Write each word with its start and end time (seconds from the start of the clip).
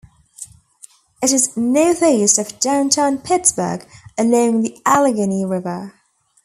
It 1.21 1.31
is 1.31 1.55
northeast 1.55 2.39
of 2.39 2.59
Downtown 2.59 3.19
Pittsburgh, 3.19 3.85
along 4.17 4.63
the 4.63 4.81
Allegheny 4.83 5.45
River. 5.45 5.93